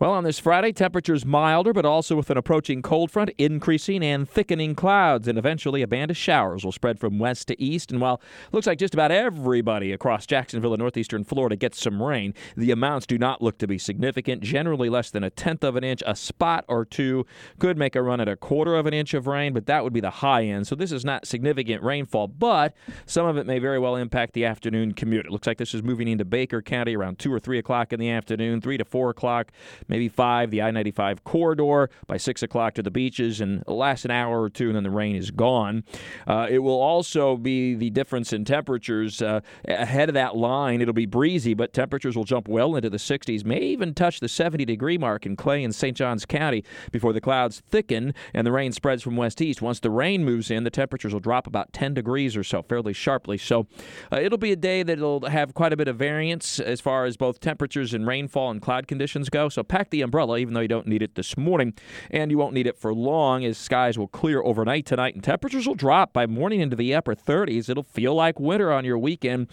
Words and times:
Well, 0.00 0.12
on 0.12 0.22
this 0.22 0.38
Friday, 0.38 0.70
temperatures 0.70 1.26
milder, 1.26 1.72
but 1.72 1.84
also 1.84 2.14
with 2.14 2.30
an 2.30 2.38
approaching 2.38 2.82
cold 2.82 3.10
front, 3.10 3.30
increasing 3.36 4.04
and 4.04 4.30
thickening 4.30 4.76
clouds, 4.76 5.26
and 5.26 5.36
eventually 5.36 5.82
a 5.82 5.88
band 5.88 6.12
of 6.12 6.16
showers 6.16 6.64
will 6.64 6.70
spread 6.70 7.00
from 7.00 7.18
west 7.18 7.48
to 7.48 7.60
east. 7.60 7.90
And 7.90 8.00
while 8.00 8.20
it 8.46 8.54
looks 8.54 8.68
like 8.68 8.78
just 8.78 8.94
about 8.94 9.10
everybody 9.10 9.90
across 9.90 10.24
Jacksonville 10.24 10.72
and 10.72 10.78
northeastern 10.78 11.24
Florida 11.24 11.56
gets 11.56 11.82
some 11.82 12.00
rain, 12.00 12.32
the 12.56 12.70
amounts 12.70 13.06
do 13.06 13.18
not 13.18 13.42
look 13.42 13.58
to 13.58 13.66
be 13.66 13.76
significant. 13.76 14.40
Generally, 14.40 14.88
less 14.88 15.10
than 15.10 15.24
a 15.24 15.30
tenth 15.30 15.64
of 15.64 15.74
an 15.74 15.82
inch, 15.82 16.04
a 16.06 16.14
spot 16.14 16.64
or 16.68 16.84
two 16.84 17.26
could 17.58 17.76
make 17.76 17.96
a 17.96 18.02
run 18.02 18.20
at 18.20 18.28
a 18.28 18.36
quarter 18.36 18.76
of 18.76 18.86
an 18.86 18.94
inch 18.94 19.14
of 19.14 19.26
rain, 19.26 19.52
but 19.52 19.66
that 19.66 19.82
would 19.82 19.92
be 19.92 19.98
the 19.98 20.10
high 20.10 20.44
end. 20.44 20.68
So 20.68 20.76
this 20.76 20.92
is 20.92 21.04
not 21.04 21.26
significant 21.26 21.82
rainfall, 21.82 22.28
but 22.28 22.72
some 23.04 23.26
of 23.26 23.36
it 23.36 23.48
may 23.48 23.58
very 23.58 23.80
well 23.80 23.96
impact 23.96 24.34
the 24.34 24.44
afternoon 24.44 24.94
commute. 24.94 25.26
It 25.26 25.32
looks 25.32 25.48
like 25.48 25.58
this 25.58 25.74
is 25.74 25.82
moving 25.82 26.06
into 26.06 26.24
Baker 26.24 26.62
County 26.62 26.94
around 26.96 27.18
two 27.18 27.32
or 27.32 27.40
three 27.40 27.58
o'clock 27.58 27.92
in 27.92 27.98
the 27.98 28.10
afternoon, 28.10 28.60
three 28.60 28.78
to 28.78 28.84
four 28.84 29.10
o'clock 29.10 29.50
maybe 29.88 30.08
5, 30.08 30.50
the 30.50 30.62
I 30.62 30.70
95 30.70 31.24
corridor 31.24 31.90
by 32.06 32.16
6 32.16 32.42
o'clock 32.42 32.74
to 32.74 32.82
the 32.82 32.90
beaches, 32.90 33.40
and 33.40 33.62
last 33.66 34.04
an 34.04 34.10
hour 34.10 34.42
or 34.42 34.50
two, 34.50 34.68
and 34.68 34.76
then 34.76 34.82
the 34.84 34.90
rain 34.90 35.16
is 35.16 35.30
gone. 35.30 35.84
Uh, 36.26 36.46
it 36.48 36.58
will 36.58 36.80
also 36.80 37.36
be 37.36 37.74
the 37.74 37.90
difference 37.90 38.32
in 38.32 38.44
temperatures. 38.44 39.22
Uh, 39.22 39.40
ahead 39.66 40.08
of 40.08 40.14
that 40.14 40.36
line, 40.36 40.80
it'll 40.80 40.94
be 40.94 41.06
breezy, 41.06 41.54
but 41.54 41.72
temperatures 41.72 42.16
will 42.16 42.24
jump 42.24 42.48
well 42.48 42.76
into 42.76 42.90
the 42.90 42.98
60s, 42.98 43.44
may 43.44 43.60
even 43.60 43.94
touch 43.94 44.20
the 44.20 44.28
70 44.28 44.64
degree 44.64 44.98
mark 44.98 45.26
in 45.26 45.36
Clay 45.36 45.64
and 45.64 45.74
St. 45.74 45.96
Johns 45.96 46.24
County 46.26 46.64
before 46.92 47.12
the 47.12 47.20
clouds 47.20 47.62
thicken 47.68 48.14
and 48.34 48.46
the 48.46 48.52
rain 48.52 48.72
spreads 48.72 49.02
from 49.02 49.16
west 49.16 49.40
east. 49.40 49.62
Once 49.62 49.80
the 49.80 49.90
rain 49.90 50.24
moves 50.24 50.50
in, 50.50 50.64
the 50.64 50.70
temperatures 50.70 51.12
will 51.12 51.20
drop 51.20 51.46
about 51.46 51.72
10 51.72 51.94
degrees 51.94 52.36
or 52.36 52.44
so, 52.44 52.62
fairly 52.62 52.92
sharply. 52.92 53.38
So 53.38 53.66
uh, 54.12 54.20
it'll 54.20 54.38
be 54.38 54.52
a 54.52 54.56
day 54.56 54.82
that'll 54.82 55.26
have 55.26 55.54
quite 55.54 55.72
a 55.72 55.76
bit 55.76 55.88
of 55.88 55.96
variance 55.96 56.60
as 56.60 56.80
far 56.80 57.04
as 57.04 57.16
both 57.16 57.40
temperatures 57.40 57.94
and 57.94 58.06
rainfall 58.06 58.50
and 58.50 58.60
cloud 58.60 58.86
conditions 58.86 59.28
go. 59.28 59.48
So 59.48 59.62
pack 59.78 59.90
the 59.90 60.02
umbrella, 60.02 60.38
even 60.38 60.54
though 60.54 60.60
you 60.60 60.68
don't 60.68 60.88
need 60.88 61.02
it 61.02 61.14
this 61.14 61.36
morning. 61.36 61.72
And 62.10 62.32
you 62.32 62.38
won't 62.38 62.52
need 62.52 62.66
it 62.66 62.76
for 62.76 62.92
long 62.92 63.44
as 63.44 63.56
skies 63.56 63.96
will 63.96 64.08
clear 64.08 64.42
overnight 64.42 64.86
tonight 64.86 65.14
and 65.14 65.22
temperatures 65.22 65.68
will 65.68 65.76
drop 65.76 66.12
by 66.12 66.26
morning 66.26 66.60
into 66.60 66.74
the 66.74 66.94
upper 66.94 67.14
30s. 67.14 67.68
It'll 67.68 67.84
feel 67.84 68.14
like 68.14 68.40
winter 68.40 68.72
on 68.72 68.84
your 68.84 68.98
weekend. 68.98 69.46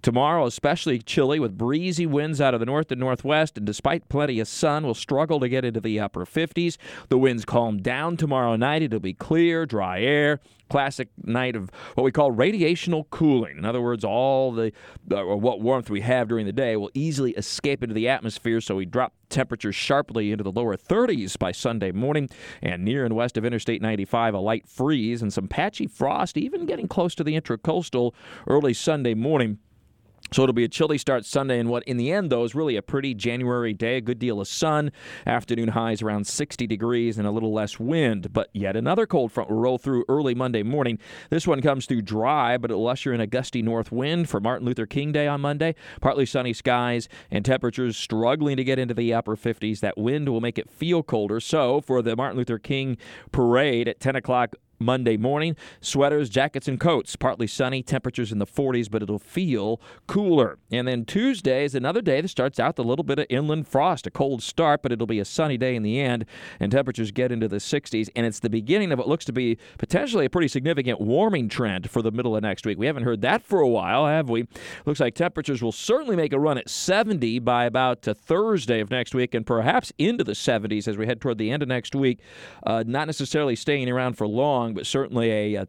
Tomorrow, 0.00 0.46
especially 0.46 1.00
chilly 1.00 1.40
with 1.40 1.58
breezy 1.58 2.06
winds 2.06 2.40
out 2.40 2.54
of 2.54 2.60
the 2.60 2.66
north 2.66 2.92
and 2.92 3.00
northwest. 3.00 3.56
And 3.56 3.66
despite 3.66 4.08
plenty 4.08 4.38
of 4.38 4.46
sun, 4.46 4.84
we'll 4.84 4.94
struggle 4.94 5.40
to 5.40 5.48
get 5.48 5.64
into 5.64 5.80
the 5.80 5.98
upper 5.98 6.24
50s. 6.24 6.76
The 7.08 7.18
winds 7.18 7.44
calm 7.44 7.82
down 7.82 8.16
tomorrow 8.16 8.54
night. 8.54 8.82
It'll 8.82 9.00
be 9.00 9.14
clear, 9.14 9.66
dry 9.66 10.00
air 10.00 10.38
classic 10.72 11.08
night 11.22 11.54
of 11.54 11.70
what 11.96 12.02
we 12.02 12.10
call 12.10 12.32
radiational 12.32 13.04
cooling. 13.10 13.58
In 13.58 13.66
other 13.66 13.82
words, 13.82 14.04
all 14.04 14.52
the 14.52 14.72
uh, 15.10 15.16
or 15.16 15.36
what 15.36 15.60
warmth 15.60 15.90
we 15.90 16.00
have 16.00 16.28
during 16.28 16.46
the 16.46 16.52
day 16.52 16.76
will 16.76 16.90
easily 16.94 17.32
escape 17.32 17.82
into 17.82 17.94
the 17.94 18.08
atmosphere, 18.08 18.58
so 18.58 18.76
we 18.76 18.86
drop 18.86 19.12
temperatures 19.28 19.74
sharply 19.74 20.32
into 20.32 20.42
the 20.42 20.50
lower 20.50 20.74
30s 20.74 21.38
by 21.38 21.52
Sunday 21.52 21.92
morning. 21.92 22.30
And 22.62 22.86
near 22.86 23.04
and 23.04 23.14
west 23.14 23.36
of 23.36 23.44
Interstate 23.44 23.82
95, 23.82 24.32
a 24.32 24.38
light 24.38 24.66
freeze 24.66 25.20
and 25.20 25.30
some 25.30 25.46
patchy 25.46 25.86
frost, 25.86 26.38
even 26.38 26.64
getting 26.64 26.88
close 26.88 27.14
to 27.16 27.24
the 27.24 27.38
intracoastal 27.38 28.14
early 28.46 28.72
Sunday 28.72 29.12
morning. 29.12 29.58
So 30.32 30.42
it'll 30.42 30.54
be 30.54 30.64
a 30.64 30.68
chilly 30.68 30.96
start 30.96 31.26
Sunday, 31.26 31.58
and 31.58 31.68
what 31.68 31.82
in 31.84 31.98
the 31.98 32.10
end, 32.10 32.30
though, 32.30 32.44
is 32.44 32.54
really 32.54 32.76
a 32.76 32.82
pretty 32.82 33.12
January 33.12 33.74
day. 33.74 33.98
A 33.98 34.00
good 34.00 34.18
deal 34.18 34.40
of 34.40 34.48
sun, 34.48 34.90
afternoon 35.26 35.68
highs 35.68 36.00
around 36.00 36.26
60 36.26 36.66
degrees, 36.66 37.18
and 37.18 37.26
a 37.26 37.30
little 37.30 37.52
less 37.52 37.78
wind. 37.78 38.32
But 38.32 38.48
yet 38.54 38.74
another 38.74 39.06
cold 39.06 39.30
front 39.30 39.50
will 39.50 39.58
roll 39.58 39.76
through 39.76 40.06
early 40.08 40.34
Monday 40.34 40.62
morning. 40.62 40.98
This 41.28 41.46
one 41.46 41.60
comes 41.60 41.84
through 41.84 42.02
dry, 42.02 42.56
but 42.56 42.70
it'll 42.70 42.88
usher 42.88 43.12
in 43.12 43.20
a 43.20 43.26
gusty 43.26 43.60
north 43.60 43.92
wind 43.92 44.30
for 44.30 44.40
Martin 44.40 44.66
Luther 44.66 44.86
King 44.86 45.12
Day 45.12 45.26
on 45.26 45.42
Monday. 45.42 45.74
Partly 46.00 46.24
sunny 46.24 46.54
skies 46.54 47.10
and 47.30 47.44
temperatures 47.44 47.98
struggling 47.98 48.56
to 48.56 48.64
get 48.64 48.78
into 48.78 48.94
the 48.94 49.12
upper 49.12 49.36
50s. 49.36 49.80
That 49.80 49.98
wind 49.98 50.30
will 50.30 50.40
make 50.40 50.58
it 50.58 50.70
feel 50.70 51.02
colder. 51.02 51.40
So 51.40 51.82
for 51.82 52.00
the 52.00 52.16
Martin 52.16 52.38
Luther 52.38 52.58
King 52.58 52.96
parade 53.32 53.86
at 53.86 54.00
10 54.00 54.16
o'clock 54.16 54.56
Monday 54.82 55.16
morning. 55.16 55.56
Sweaters, 55.80 56.28
jackets, 56.28 56.68
and 56.68 56.78
coats. 56.78 57.16
Partly 57.16 57.46
sunny, 57.46 57.82
temperatures 57.82 58.32
in 58.32 58.38
the 58.38 58.46
40s, 58.46 58.90
but 58.90 59.02
it'll 59.02 59.18
feel 59.18 59.80
cooler. 60.06 60.58
And 60.70 60.86
then 60.86 61.04
Tuesday 61.04 61.64
is 61.64 61.74
another 61.74 62.02
day 62.02 62.20
that 62.20 62.28
starts 62.28 62.58
out 62.60 62.76
with 62.76 62.86
a 62.86 62.88
little 62.88 63.04
bit 63.04 63.18
of 63.18 63.26
inland 63.28 63.68
frost, 63.68 64.06
a 64.06 64.10
cold 64.10 64.42
start, 64.42 64.82
but 64.82 64.92
it'll 64.92 65.06
be 65.06 65.20
a 65.20 65.24
sunny 65.24 65.56
day 65.56 65.76
in 65.76 65.82
the 65.82 66.00
end, 66.00 66.24
and 66.60 66.72
temperatures 66.72 67.10
get 67.10 67.32
into 67.32 67.48
the 67.48 67.56
60s. 67.56 68.08
And 68.16 68.26
it's 68.26 68.40
the 68.40 68.50
beginning 68.50 68.92
of 68.92 68.98
what 68.98 69.08
looks 69.08 69.24
to 69.26 69.32
be 69.32 69.58
potentially 69.78 70.26
a 70.26 70.30
pretty 70.30 70.48
significant 70.48 71.00
warming 71.00 71.48
trend 71.48 71.90
for 71.90 72.02
the 72.02 72.10
middle 72.10 72.36
of 72.36 72.42
next 72.42 72.66
week. 72.66 72.78
We 72.78 72.86
haven't 72.86 73.04
heard 73.04 73.22
that 73.22 73.42
for 73.42 73.60
a 73.60 73.68
while, 73.68 74.06
have 74.06 74.28
we? 74.28 74.46
Looks 74.86 75.00
like 75.00 75.14
temperatures 75.14 75.62
will 75.62 75.72
certainly 75.72 76.16
make 76.16 76.32
a 76.32 76.38
run 76.38 76.58
at 76.58 76.68
70 76.68 77.38
by 77.40 77.64
about 77.64 78.02
Thursday 78.02 78.80
of 78.80 78.90
next 78.90 79.14
week, 79.14 79.34
and 79.34 79.46
perhaps 79.46 79.92
into 79.98 80.24
the 80.24 80.32
70s 80.32 80.88
as 80.88 80.96
we 80.96 81.06
head 81.06 81.20
toward 81.20 81.38
the 81.38 81.50
end 81.50 81.62
of 81.62 81.68
next 81.68 81.94
week. 81.94 82.20
Uh, 82.64 82.84
not 82.86 83.06
necessarily 83.06 83.56
staying 83.56 83.88
around 83.88 84.14
for 84.14 84.26
long 84.26 84.71
but 84.74 84.86
certainly 84.86 85.30
a, 85.30 85.66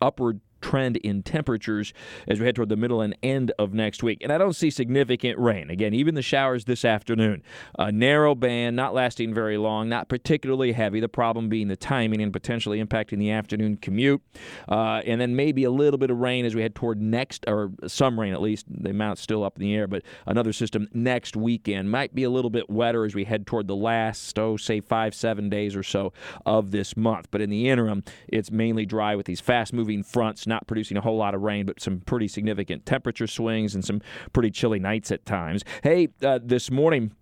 upward 0.00 0.40
trend 0.66 0.96
in 0.96 1.22
temperatures 1.22 1.92
as 2.26 2.40
we 2.40 2.46
head 2.46 2.56
toward 2.56 2.68
the 2.68 2.76
middle 2.76 3.00
and 3.00 3.16
end 3.22 3.52
of 3.56 3.72
next 3.72 4.02
week. 4.02 4.18
And 4.20 4.32
I 4.32 4.38
don't 4.38 4.54
see 4.54 4.68
significant 4.68 5.38
rain. 5.38 5.70
Again, 5.70 5.94
even 5.94 6.16
the 6.16 6.22
showers 6.22 6.64
this 6.64 6.84
afternoon. 6.84 7.44
A 7.78 7.92
narrow 7.92 8.34
band, 8.34 8.74
not 8.74 8.92
lasting 8.92 9.32
very 9.32 9.58
long, 9.58 9.88
not 9.88 10.08
particularly 10.08 10.72
heavy. 10.72 10.98
The 10.98 11.08
problem 11.08 11.48
being 11.48 11.68
the 11.68 11.76
timing 11.76 12.20
and 12.20 12.32
potentially 12.32 12.82
impacting 12.82 13.18
the 13.18 13.30
afternoon 13.30 13.76
commute. 13.76 14.20
Uh, 14.68 15.02
and 15.06 15.20
then 15.20 15.36
maybe 15.36 15.62
a 15.62 15.70
little 15.70 15.98
bit 15.98 16.10
of 16.10 16.18
rain 16.18 16.44
as 16.44 16.56
we 16.56 16.62
head 16.62 16.74
toward 16.74 17.00
next, 17.00 17.44
or 17.46 17.70
some 17.86 18.18
rain 18.18 18.32
at 18.32 18.42
least. 18.42 18.66
The 18.68 18.90
amount's 18.90 19.22
still 19.22 19.44
up 19.44 19.56
in 19.56 19.60
the 19.60 19.72
air, 19.72 19.86
but 19.86 20.02
another 20.26 20.52
system 20.52 20.88
next 20.92 21.36
weekend 21.36 21.92
might 21.92 22.12
be 22.12 22.24
a 22.24 22.30
little 22.30 22.50
bit 22.50 22.68
wetter 22.68 23.04
as 23.04 23.14
we 23.14 23.22
head 23.22 23.46
toward 23.46 23.68
the 23.68 23.76
last, 23.76 24.36
oh, 24.36 24.56
say 24.56 24.80
five, 24.80 25.14
seven 25.14 25.48
days 25.48 25.76
or 25.76 25.84
so 25.84 26.12
of 26.44 26.72
this 26.72 26.96
month. 26.96 27.28
But 27.30 27.40
in 27.40 27.50
the 27.50 27.68
interim, 27.68 28.02
it's 28.26 28.50
mainly 28.50 28.84
dry 28.84 29.14
with 29.14 29.26
these 29.26 29.40
fast 29.40 29.72
moving 29.72 30.02
fronts 30.02 30.44
not 30.46 30.55
producing 30.66 30.96
a 30.96 31.00
whole 31.00 31.16
lot 31.16 31.34
of 31.34 31.42
rain, 31.42 31.66
but 31.66 31.80
some 31.80 32.00
pretty 32.00 32.28
significant 32.28 32.86
temperature 32.86 33.26
swings 33.26 33.74
and 33.74 33.84
some 33.84 34.00
pretty 34.32 34.50
chilly 34.50 34.78
nights 34.78 35.10
at 35.10 35.26
times. 35.26 35.62
Hey, 35.82 36.08
uh, 36.22 36.38
this 36.42 36.70
morning. 36.70 37.12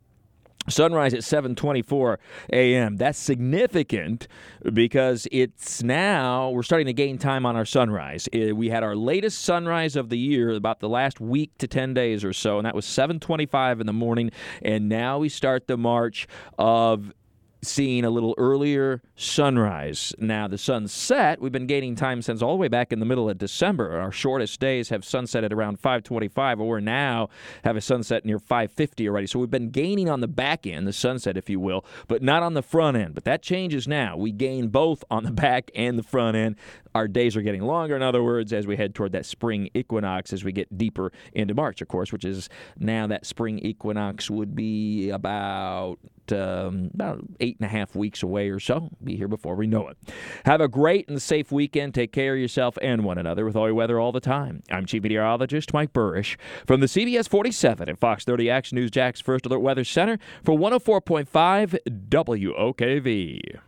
Sunrise 0.67 1.13
at 1.13 1.21
7:24 1.21 2.17
a.m. 2.53 2.97
That's 2.97 3.19
significant 3.19 4.29
because 4.73 5.29
it's 5.31 5.83
now 5.83 6.49
we're 6.51 6.63
starting 6.63 6.87
to 6.87 6.95
gain 6.95 7.19
time 7.19 7.45
on 7.45 7.55
our 7.55 7.67
sunrise. 7.67 8.31
Uh, 8.35 8.55
we 8.55 8.71
had 8.71 8.83
our 8.83 8.97
latest 8.97 9.43
sunrise 9.45 9.95
of 9.95 10.09
the 10.09 10.17
year 10.17 10.53
about 10.53 10.81
the 10.81 10.89
last 10.89 11.21
week 11.21 11.51
to 11.59 11.67
10 11.67 11.93
days 11.93 12.25
or 12.25 12.33
so, 12.33 12.57
and 12.57 12.65
that 12.65 12.75
was 12.75 12.87
7:25 12.87 13.81
in 13.81 13.87
the 13.87 13.93
morning. 13.93 14.31
And 14.63 14.89
now 14.89 15.19
we 15.19 15.29
start 15.29 15.67
the 15.67 15.77
march 15.77 16.27
of 16.59 17.13
seeing 17.65 18.05
a 18.05 18.11
little 18.11 18.35
earlier 18.39 19.03
sunrise. 19.17 20.13
Now, 20.19 20.49
the 20.49 20.59
sunset, 20.59 21.41
we've 21.41 21.53
been 21.53 21.67
gaining 21.67 21.97
time 21.97 22.23
since 22.23 22.43
all 22.43 22.53
the 22.53 22.59
way 22.59 22.69
back 22.69 22.93
in 22.93 23.01
the 23.01 23.07
middle 23.07 23.29
of 23.29 23.39
December. 23.39 23.99
Our 23.99 24.13
shortest 24.13 24.61
days 24.61 24.89
have 24.91 25.05
sunset 25.05 25.45
at 25.45 25.53
around 25.53 25.81
525, 25.81 26.61
or 26.61 26.81
now 26.81 27.29
have 27.65 27.77
a 27.77 27.81
sunset 27.81 28.25
near 28.25 28.39
550 28.39 29.09
already. 29.09 29.27
So 29.27 29.39
we've 29.39 29.51
been 29.51 29.71
gaining 29.71 30.09
on 30.09 30.21
the 30.21 30.29
back 30.29 30.67
end, 30.67 30.87
the 30.87 30.93
sunset, 30.93 31.37
if 31.37 31.51
you 31.51 31.61
will, 31.61 31.85
but 32.09 32.23
not 32.23 32.43
on 32.43 32.55
the 32.55 32.63
front 32.63 32.97
end. 32.97 33.15
But 33.15 33.25
that 33.25 33.43
changes 33.43 33.89
now. 33.89 34.17
We 34.17 34.33
gain 34.33 34.69
both 34.69 35.05
on 35.11 35.25
the 35.25 35.33
back 35.33 35.71
and 35.75 35.99
the 35.99 36.03
front 36.03 36.37
end. 36.37 36.57
Our 36.95 37.09
days 37.09 37.37
are 37.37 37.43
getting 37.43 37.63
longer, 37.63 37.97
in 37.97 38.03
other 38.03 38.23
words, 38.23 38.53
as 38.53 38.67
we 38.67 38.77
head 38.77 38.95
toward 38.95 39.13
that 39.13 39.27
spring 39.27 39.69
equinox 39.75 40.33
as 40.33 40.45
we 40.45 40.53
get 40.53 40.79
deeper 40.79 41.13
into 41.33 41.55
March, 41.55 41.81
of 41.83 41.89
course, 41.89 42.13
which 42.13 42.25
is 42.25 42.49
now 42.79 43.07
that 43.09 43.27
spring 43.27 43.59
equinox 43.59 44.31
would 44.31 44.55
be 44.55 45.11
about 45.11 45.99
um, 46.33 46.91
about 46.95 47.21
eight 47.41 47.57
and 47.59 47.67
a 47.67 47.69
half 47.69 47.95
weeks 47.95 48.23
away 48.23 48.49
or 48.49 48.61
so. 48.61 48.91
Be 49.03 49.17
here 49.17 49.29
before 49.29 49.57
we 49.57 49.67
know 49.67 49.89
it. 49.89 49.97
Have 50.47 50.61
a 50.61 50.69
great 50.69 51.09
and 51.09 51.21
safe 51.21 51.51
weekend. 51.53 51.95
Take 51.95 52.13
care 52.13 52.35
of 52.35 52.41
yourself 52.41 52.79
and 52.81 53.05
one 53.05 53.19
another 53.19 53.45
with 53.45 53.57
all 53.57 53.67
your 53.67 53.75
weather 53.75 53.99
all 54.01 54.13
the 54.13 54.21
time. 54.21 54.63
I'm 54.71 54.87
Chief 54.87 55.03
Meteorologist 55.03 55.75
Mike 55.75 55.93
Buresh 55.93 56.37
from 56.67 56.81
the 56.81 56.87
CBS 56.87 57.29
47 57.29 57.89
and 57.89 57.99
Fox 57.99 58.25
30 58.25 58.49
Action 58.49 58.77
News 58.77 58.91
Jax 58.91 59.21
First 59.21 59.47
Alert 59.47 59.61
Weather 59.61 59.85
Center 59.85 60.19
for 60.43 60.57
104.5 60.57 61.77
WOKV. 62.09 63.59